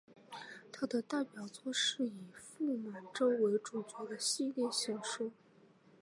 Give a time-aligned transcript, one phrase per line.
[0.71, 5.29] 他的代表作是以傅满洲为主角的系列小说。